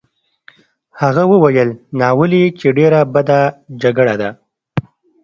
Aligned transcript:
هغه 1.01 1.23
وویل: 1.31 1.69
ناولې! 1.99 2.43
چې 2.59 2.67
ډېره 2.77 3.01
بده 3.13 3.39
جګړه 3.81 4.15
ده. 4.21 4.29